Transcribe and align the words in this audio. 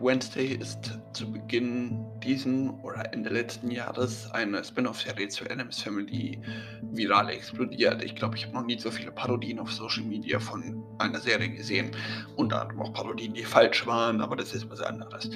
Wednesday 0.00 0.54
ist 0.54 0.98
zu 1.12 1.30
Beginn 1.30 2.06
diesen 2.24 2.70
oder 2.80 3.12
Ende 3.12 3.28
letzten 3.28 3.70
Jahres 3.70 4.30
eine 4.32 4.64
Spin-off-Serie 4.64 5.28
zu 5.28 5.44
Adams 5.44 5.82
Family 5.82 6.40
viral 6.92 7.28
explodiert. 7.28 8.02
Ich 8.02 8.16
glaube, 8.16 8.36
ich 8.36 8.46
habe 8.46 8.54
noch 8.54 8.64
nie 8.64 8.78
so 8.78 8.90
viele 8.90 9.12
Parodien 9.12 9.58
auf 9.58 9.70
Social 9.70 10.04
Media 10.04 10.40
von 10.40 10.82
einer 10.98 11.20
Serie 11.20 11.50
gesehen. 11.50 11.90
Unter 12.36 12.62
anderem 12.62 12.80
auch 12.80 12.92
Parodien, 12.94 13.34
die 13.34 13.44
falsch 13.44 13.86
waren, 13.86 14.22
aber 14.22 14.36
das 14.36 14.54
ist 14.54 14.70
was 14.70 14.80
anderes. 14.80 15.30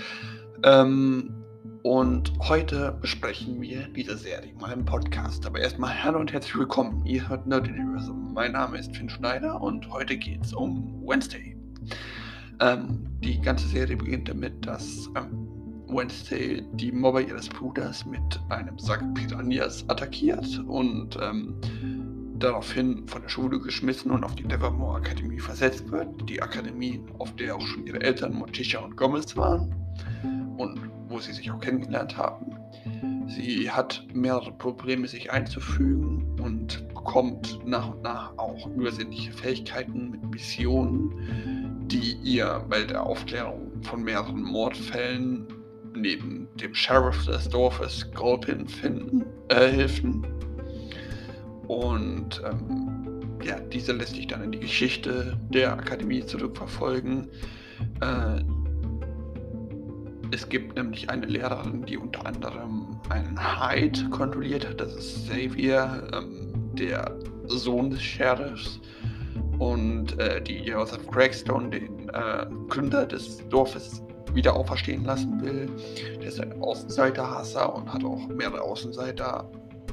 Ähm, 0.62 1.44
und 1.82 2.32
heute 2.40 2.96
besprechen 3.02 3.60
wir 3.60 3.88
diese 3.88 4.16
Serie 4.16 4.54
mal 4.54 4.72
im 4.72 4.86
Podcast. 4.86 5.44
Aber 5.44 5.60
erstmal 5.60 6.02
hallo 6.02 6.20
und 6.20 6.32
herzlich 6.32 6.56
willkommen. 6.56 7.04
Ihr 7.04 7.28
hört 7.28 7.46
Nerd 7.46 7.68
Universum. 7.68 8.32
Mein 8.32 8.52
Name 8.52 8.78
ist 8.78 8.96
Finn 8.96 9.10
Schneider 9.10 9.60
und 9.60 9.90
heute 9.90 10.16
geht 10.16 10.42
es 10.42 10.54
um 10.54 11.02
Wednesday. 11.06 11.54
Ähm, 12.60 13.06
die 13.20 13.40
ganze 13.40 13.66
Serie 13.68 13.96
beginnt 13.96 14.28
damit, 14.28 14.66
dass 14.66 15.10
ähm, 15.16 15.48
Wednesday 15.88 16.62
die 16.72 16.92
Mobber 16.92 17.20
ihres 17.20 17.48
Bruders 17.48 18.04
mit 18.06 18.40
einem 18.48 18.78
Sack 18.78 19.02
Piranhas 19.14 19.84
attackiert 19.88 20.62
und 20.66 21.18
ähm, 21.20 21.54
daraufhin 22.38 23.06
von 23.06 23.22
der 23.22 23.28
Schule 23.28 23.60
geschmissen 23.60 24.10
und 24.10 24.24
auf 24.24 24.34
die 24.34 24.44
Nevermore 24.44 24.96
Akademie 24.98 25.38
versetzt 25.38 25.90
wird. 25.90 26.08
Die 26.28 26.42
Akademie, 26.42 27.00
auf 27.18 27.34
der 27.36 27.56
auch 27.56 27.66
schon 27.66 27.86
ihre 27.86 28.00
Eltern 28.00 28.34
Morticia 28.34 28.80
und 28.80 28.96
Gomez 28.96 29.36
waren 29.36 29.74
und 30.56 30.80
wo 31.08 31.18
sie 31.18 31.32
sich 31.32 31.50
auch 31.50 31.60
kennengelernt 31.60 32.16
haben. 32.16 32.56
Sie 33.26 33.70
hat 33.70 34.06
mehrere 34.12 34.52
Probleme, 34.52 35.08
sich 35.08 35.32
einzufügen 35.32 36.38
und 36.40 36.86
bekommt 36.88 37.60
nach 37.66 37.94
und 37.94 38.02
nach 38.02 38.36
auch 38.36 38.66
übersinnliche 38.68 39.32
Fähigkeiten 39.32 40.10
mit 40.10 40.22
Missionen, 40.30 41.63
die 41.86 42.16
ihr 42.22 42.64
bei 42.68 42.82
der 42.84 43.04
Aufklärung 43.04 43.70
von 43.82 44.02
mehreren 44.02 44.42
Mordfällen 44.42 45.46
neben 45.94 46.48
dem 46.56 46.74
Sheriff 46.74 47.26
des 47.26 47.48
Dorfes 47.48 48.10
Golpin 48.12 48.66
finden, 48.66 49.24
äh, 49.48 49.70
helfen. 49.70 50.26
Und 51.68 52.42
ähm, 52.44 53.04
ja, 53.42 53.60
diese 53.60 53.92
lässt 53.92 54.14
sich 54.14 54.26
dann 54.26 54.42
in 54.42 54.52
die 54.52 54.60
Geschichte 54.60 55.38
der 55.50 55.72
Akademie 55.72 56.24
zurückverfolgen. 56.24 57.28
Äh, 58.00 58.42
es 60.30 60.48
gibt 60.48 60.74
nämlich 60.76 61.08
eine 61.10 61.26
Lehrerin, 61.26 61.84
die 61.84 61.96
unter 61.96 62.26
anderem 62.26 62.98
einen 63.10 63.38
Hyde 63.38 64.08
kontrolliert 64.10 64.68
hat. 64.68 64.80
Das 64.80 64.94
ist 64.94 65.28
Xavier, 65.28 66.08
ähm, 66.12 66.52
der 66.74 67.16
Sohn 67.46 67.90
des 67.90 68.02
Sheriffs 68.02 68.80
und 69.58 70.18
äh, 70.18 70.42
die 70.42 70.58
Joseph 70.58 71.06
Craigstone, 71.10 71.70
den 71.70 72.08
äh, 72.10 72.46
Gründer 72.68 73.06
des 73.06 73.46
Dorfes, 73.48 74.02
wieder 74.34 74.54
auferstehen 74.56 75.04
lassen 75.04 75.40
will. 75.40 75.70
Der 76.20 76.28
ist 76.28 76.40
ein 76.40 76.60
Außenseiterhasser 76.60 77.74
und 77.74 77.92
hat 77.92 78.04
auch 78.04 78.26
mehrere 78.28 78.62
Außenseiter 78.62 79.48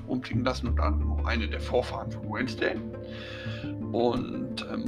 umbringen 0.08 0.44
lassen, 0.44 0.68
unter 0.68 0.84
anderem 0.84 1.12
auch 1.14 1.26
eine 1.26 1.48
der 1.48 1.62
Vorfahren 1.62 2.12
von 2.12 2.24
Wednesday. 2.24 2.76
Und 3.92 4.66
ähm, 4.72 4.86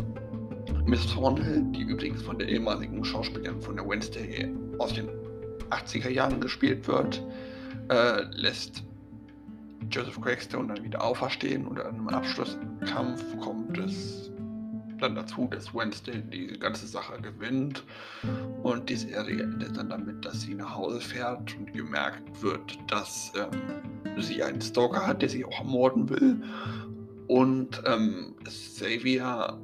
Miss 0.86 1.06
Thornhill, 1.08 1.64
die 1.72 1.82
übrigens 1.82 2.24
von 2.24 2.40
der 2.40 2.48
ehemaligen 2.50 3.04
Schauspielerin 3.06 3.62
von 3.62 3.76
der 3.76 3.88
Wednesday 3.88 4.52
aus 4.80 4.94
den 4.94 5.08
80er 5.70 6.10
Jahren 6.10 6.42
gespielt 6.42 6.88
wird, 6.88 7.24
äh, 7.90 8.24
lässt 8.32 8.84
Joseph 9.92 10.20
Craigstone 10.20 10.74
dann 10.74 10.84
wieder 10.84 11.04
auferstehen 11.04 11.68
und 11.68 11.78
in 11.78 11.86
einem 11.86 12.08
Abschlusskampf 12.08 13.40
kommt 13.40 13.78
es 13.78 14.33
dann 15.04 15.16
dazu, 15.16 15.48
dass 15.52 15.74
Wednesday 15.74 16.22
die 16.22 16.48
ganze 16.60 16.88
Sache 16.88 17.22
gewinnt 17.22 17.84
und 18.64 18.90
die 18.90 18.96
Serie 18.96 19.44
endet 19.44 19.78
dann 19.78 19.90
damit, 19.90 20.26
dass 20.26 20.42
sie 20.42 20.56
nach 20.56 20.76
Hause 20.76 21.02
fährt 21.02 21.56
und 21.58 21.74
gemerkt 21.74 22.42
wird, 22.42 22.78
dass 22.88 23.32
ähm, 23.36 24.22
sie 24.22 24.42
einen 24.42 24.62
Stalker 24.62 25.06
hat, 25.06 25.22
der 25.22 25.30
sie 25.30 25.46
auch 25.46 25.60
ermorden 25.60 26.10
will 26.10 26.42
und 27.28 27.82
ähm, 27.86 28.36
Xavier 28.46 29.60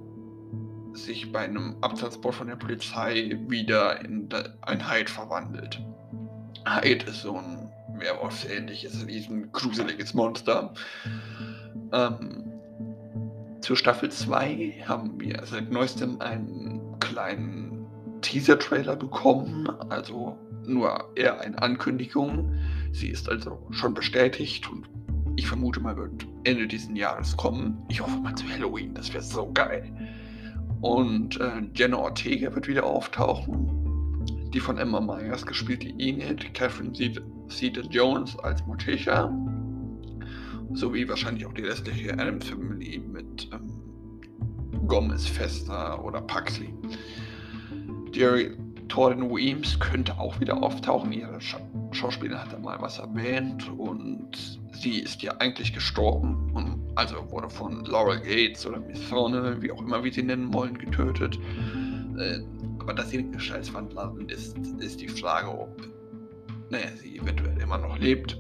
sich 0.94 1.32
bei 1.32 1.40
einem 1.40 1.76
Abtransport 1.82 2.36
von 2.36 2.48
der 2.48 2.56
Polizei 2.56 3.40
wieder 3.48 4.04
in 4.04 4.28
ein 4.62 4.92
Hyde 4.92 5.10
verwandelt. 5.10 5.82
Hyde 6.66 7.06
ist 7.06 7.22
so 7.22 7.38
ein 7.38 7.72
Werwolf-ähnliches, 8.00 9.08
riesen 9.08 9.52
gruseliges 9.52 10.14
Monster. 10.14 10.74
Ähm, 11.92 12.49
zur 13.62 13.76
Staffel 13.76 14.10
2 14.10 14.84
haben 14.88 15.20
wir 15.20 15.42
seit 15.46 15.72
neuestem 15.72 16.20
einen 16.22 16.98
kleinen 17.00 17.86
Teaser-Trailer 18.22 18.96
bekommen, 18.96 19.68
also 19.90 20.38
nur 20.66 21.12
eher 21.16 21.42
eine 21.42 21.62
Ankündigung. 21.62 22.54
Sie 22.92 23.10
ist 23.10 23.30
also 23.30 23.68
schon 23.72 23.94
bestätigt 23.94 24.70
und 24.72 24.90
ich 25.36 25.48
vermute 25.48 25.80
mal 25.80 25.96
wird 25.96 26.28
Ende 26.44 26.68
dieses 26.68 26.90
Jahres 26.94 27.36
kommen. 27.38 27.78
Ich 27.90 28.02
hoffe 28.02 28.18
mal 28.20 28.36
zu 28.36 28.48
Halloween, 28.50 28.94
das 28.94 29.14
wäre 29.14 29.24
so 29.24 29.52
geil. 29.54 29.92
Und 30.82 31.40
äh, 31.40 31.62
Jenna 31.74 31.98
Ortega 31.98 32.54
wird 32.54 32.68
wieder 32.68 32.86
auftauchen. 32.86 33.76
Die 34.54 34.60
von 34.60 34.78
Emma 34.78 35.00
Myers 35.00 35.46
gespielte 35.46 35.90
Enid, 35.98 36.54
Catherine 36.54 36.92
Zeta-Jones 37.48 38.38
als 38.40 38.66
Morticia 38.66 39.32
sowie 40.74 41.08
wahrscheinlich 41.08 41.46
auch 41.46 41.54
die 41.54 41.64
restliche 41.64 42.14
Adams 42.14 42.48
Family 42.48 43.00
mit 43.00 43.50
ähm, 43.52 44.88
Gomez, 44.88 45.28
Fester 45.28 46.04
oder 46.04 46.22
Paxley. 46.22 46.74
Jerry 48.12 48.52
Torin 48.88 49.30
Weems 49.30 49.80
könnte 49.80 50.18
auch 50.20 50.40
wieder 50.40 50.62
auftauchen. 50.62 51.12
Ihre 51.12 51.40
Scha 51.40 51.60
Schauspielerin 51.92 52.44
hat 52.44 52.54
da 52.54 52.60
mal 52.60 52.80
was 52.82 53.00
erwähnt 53.00 53.70
und 53.78 54.60
sie 54.74 55.00
ist 55.00 55.24
ja 55.24 55.32
eigentlich 55.38 55.74
gestorben 55.74 56.52
und 56.54 56.80
also 56.96 57.16
wurde 57.32 57.50
von 57.50 57.84
Laura 57.86 58.16
Gates 58.16 58.66
oder 58.66 58.80
Miss 58.80 59.10
Thorne, 59.10 59.60
wie 59.62 59.72
auch 59.72 59.82
immer 59.82 60.04
wir 60.04 60.14
sie 60.14 60.22
nennen 60.22 60.54
wollen, 60.54 60.78
getötet. 60.78 61.40
Äh, 62.20 62.40
aber 62.80 62.94
dass 62.94 63.10
sie 63.10 63.20
eine 63.20 63.32
Gestaltswandlerin 63.32 64.30
ist, 64.30 64.56
ist 64.80 65.02
die 65.02 65.08
Frage, 65.08 65.50
ob 65.50 65.90
naja, 66.70 66.88
sie 66.96 67.18
eventuell 67.18 67.60
immer 67.60 67.78
noch 67.78 67.98
lebt. 67.98 68.40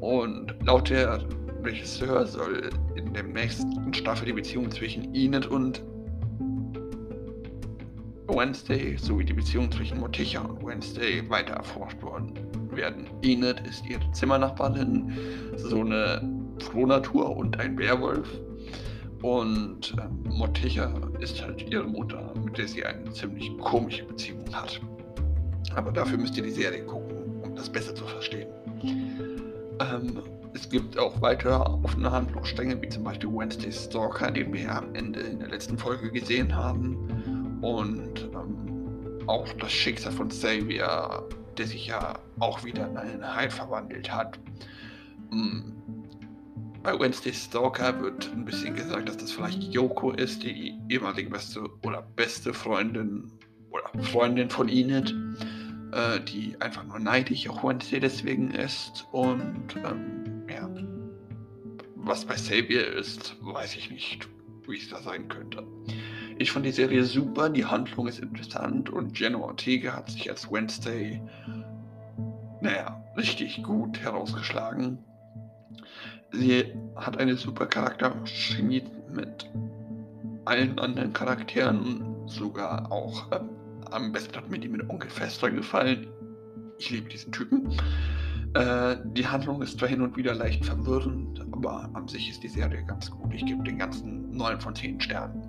Und 0.00 0.54
laut 0.64 0.90
der 0.90 1.20
Regisseur 1.62 2.26
soll 2.26 2.70
in 2.94 3.12
der 3.12 3.22
nächsten 3.22 3.92
Staffel 3.92 4.26
die 4.26 4.32
Beziehung 4.32 4.70
zwischen 4.70 5.14
Enid 5.14 5.46
und 5.46 5.82
Wednesday 8.28 8.96
sowie 8.96 9.24
die 9.24 9.32
Beziehung 9.32 9.70
zwischen 9.70 9.98
Morticia 9.98 10.40
und 10.40 10.64
Wednesday 10.64 11.28
weiter 11.28 11.54
erforscht 11.54 12.00
worden 12.02 12.32
werden. 12.70 13.06
Enid 13.22 13.60
ist 13.68 13.84
ihre 13.86 14.10
Zimmernachbarin, 14.12 15.12
so 15.56 15.80
eine 15.80 16.22
Frohnatur 16.60 17.36
und 17.36 17.58
ein 17.58 17.76
Werwolf. 17.78 18.28
Und 19.22 19.94
ähm, 19.98 20.24
Morticia 20.32 20.90
ist 21.18 21.42
halt 21.42 21.70
ihre 21.70 21.84
Mutter, 21.84 22.32
mit 22.42 22.56
der 22.56 22.66
sie 22.66 22.84
eine 22.84 23.10
ziemlich 23.12 23.50
komische 23.58 24.04
Beziehung 24.04 24.44
hat. 24.52 24.80
Aber 25.74 25.92
dafür 25.92 26.16
müsst 26.16 26.36
ihr 26.36 26.42
die 26.42 26.50
Serie 26.50 26.84
gucken, 26.84 27.42
um 27.42 27.54
das 27.54 27.68
besser 27.68 27.94
zu 27.94 28.04
verstehen. 28.06 28.48
Ähm, 29.80 30.22
es 30.52 30.68
gibt 30.68 30.98
auch 30.98 31.20
weitere 31.22 31.54
offene 31.54 32.10
Handlungsstränge, 32.10 32.80
wie 32.82 32.88
zum 32.88 33.04
Beispiel 33.04 33.30
Wednesday 33.30 33.72
Stalker, 33.72 34.30
den 34.30 34.52
wir 34.52 34.74
am 34.74 34.94
Ende 34.94 35.20
in 35.20 35.38
der 35.38 35.48
letzten 35.48 35.78
Folge 35.78 36.10
gesehen 36.10 36.54
haben. 36.54 37.58
Und 37.62 38.28
ähm, 38.34 39.26
auch 39.26 39.48
das 39.54 39.72
Schicksal 39.72 40.12
von 40.12 40.28
Xavier, 40.28 41.22
der 41.56 41.66
sich 41.66 41.86
ja 41.86 42.18
auch 42.40 42.64
wieder 42.64 42.88
in 42.88 42.96
einen 42.96 43.36
Hyde 43.36 43.50
verwandelt 43.50 44.12
hat. 44.12 44.38
Ähm, 45.32 45.76
bei 46.82 46.98
Wednesday 46.98 47.32
Stalker 47.32 48.00
wird 48.00 48.30
ein 48.32 48.44
bisschen 48.44 48.74
gesagt, 48.74 49.08
dass 49.08 49.18
das 49.18 49.32
vielleicht 49.32 49.62
Yoko 49.62 50.12
ist, 50.12 50.42
die 50.42 50.78
ehemalige 50.88 51.30
beste 51.30 51.62
oder 51.84 52.02
beste 52.16 52.54
Freundin 52.54 53.30
oder 53.70 54.02
Freundin 54.02 54.48
von 54.48 54.68
Enid 54.68 55.14
äh, 55.92 56.20
die 56.20 56.56
einfach 56.60 56.84
nur 56.84 56.98
neidisch 56.98 57.48
auf 57.48 57.62
Wednesday 57.62 58.00
deswegen 58.00 58.50
ist. 58.50 59.06
Und 59.12 59.76
ähm, 59.76 60.44
ja, 60.48 60.68
was 61.96 62.24
bei 62.24 62.34
Xavier 62.34 62.86
ist, 62.86 63.36
weiß 63.40 63.76
ich 63.76 63.90
nicht, 63.90 64.28
wie 64.66 64.76
es 64.76 64.88
da 64.88 65.00
sein 65.00 65.28
könnte. 65.28 65.66
Ich 66.38 66.52
fand 66.52 66.64
die 66.64 66.72
Serie 66.72 67.04
super, 67.04 67.50
die 67.50 67.66
Handlung 67.66 68.08
ist 68.08 68.18
interessant 68.18 68.88
und 68.88 69.18
Jenna 69.18 69.38
Ortega 69.38 69.92
hat 69.92 70.10
sich 70.10 70.30
als 70.30 70.50
Wednesday, 70.50 71.20
naja, 72.62 73.04
richtig 73.16 73.62
gut 73.62 73.98
herausgeschlagen. 74.00 74.98
Sie 76.32 76.64
hat 76.96 77.18
eine 77.18 77.36
super 77.36 77.66
Charakterchemie 77.66 78.84
mit 79.12 79.50
allen 80.46 80.78
anderen 80.78 81.12
Charakteren, 81.12 82.26
sogar 82.26 82.90
auch 82.90 83.30
ähm, 83.32 83.49
am 83.90 84.12
besten 84.12 84.36
hat 84.36 84.50
mir 84.50 84.58
die 84.58 84.68
mit 84.68 84.88
Onkel 84.88 85.10
Fester 85.10 85.50
gefallen. 85.50 86.06
Ich 86.78 86.90
liebe 86.90 87.08
diesen 87.08 87.32
Typen. 87.32 87.72
Äh, 88.54 88.96
die 89.04 89.26
Handlung 89.26 89.62
ist 89.62 89.78
zwar 89.78 89.88
hin 89.88 90.00
und 90.00 90.16
wieder 90.16 90.34
leicht 90.34 90.64
verwirrend, 90.64 91.40
aber 91.52 91.88
an 91.92 92.08
sich 92.08 92.30
ist 92.30 92.42
die 92.42 92.48
Serie 92.48 92.84
ganz 92.84 93.10
gut. 93.10 93.32
Ich 93.32 93.44
gebe 93.46 93.62
den 93.62 93.78
ganzen 93.78 94.30
9 94.32 94.60
von 94.60 94.74
10 94.74 95.00
Sternen. 95.00 95.46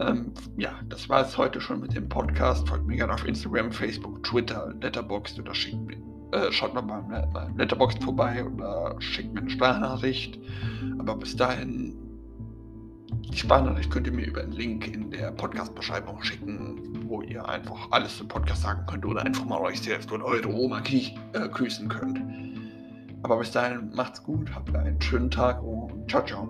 Ähm, 0.00 0.32
ja, 0.56 0.72
das 0.88 1.08
war 1.08 1.22
es 1.22 1.38
heute 1.38 1.60
schon 1.60 1.80
mit 1.80 1.94
dem 1.94 2.08
Podcast. 2.08 2.68
Folgt 2.68 2.86
mir 2.86 2.96
gerne 2.96 3.14
auf 3.14 3.26
Instagram, 3.26 3.72
Facebook, 3.72 4.22
Twitter, 4.24 4.74
Letterboxd 4.80 5.38
oder 5.38 5.54
schickt 5.54 5.80
mir, 5.86 5.96
äh, 6.32 6.52
schaut 6.52 6.74
mal 6.74 6.82
beim 6.82 7.56
Letterboxd 7.56 8.02
vorbei 8.02 8.44
oder 8.44 8.96
schickt 8.98 9.32
mir 9.32 9.40
eine 9.40 9.50
Sprachnachricht. 9.50 10.38
Aber 10.98 11.16
bis 11.16 11.36
dahin, 11.36 11.96
die 13.32 13.38
Sprachnachricht 13.38 13.90
könnt 13.90 14.06
ihr 14.06 14.12
mir 14.12 14.26
über 14.26 14.42
einen 14.42 14.52
Link 14.52 14.92
in 14.92 15.10
der 15.10 15.30
Podcast-Beschreibung 15.30 16.22
schicken, 16.22 16.95
ihr 17.22 17.46
einfach 17.48 17.90
alles 17.90 18.18
zum 18.18 18.28
Podcast 18.28 18.62
sagen 18.62 18.84
könnt 18.86 19.04
oder 19.04 19.24
einfach 19.24 19.44
mal 19.44 19.60
euch 19.60 19.80
selbst 19.80 20.10
oder 20.12 20.24
eure 20.24 20.48
Oma 20.48 20.80
äh, 21.32 21.48
grüßen 21.48 21.88
könnt. 21.88 22.20
Aber 23.22 23.38
bis 23.38 23.50
dahin 23.50 23.90
macht's 23.94 24.22
gut, 24.22 24.54
habt 24.54 24.74
einen 24.74 25.00
schönen 25.00 25.30
Tag 25.30 25.62
und 25.62 26.08
ciao, 26.10 26.24
ciao. 26.24 26.48